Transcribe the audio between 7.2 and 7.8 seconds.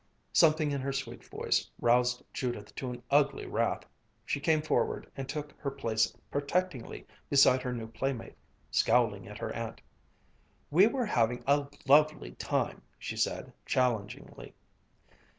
beside her